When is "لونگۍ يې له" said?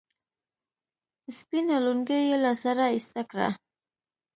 1.85-2.53